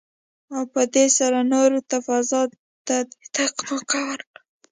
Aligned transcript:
او 0.55 0.63
په 0.73 0.81
دې 0.93 1.05
سره 1.17 1.39
نورو 1.53 1.79
ته 1.89 1.97
فضا 2.07 2.41
ته 2.87 2.97
د 3.09 3.13
تګ 3.35 3.53
موکه 3.67 3.99
ورکړي. 4.09 4.41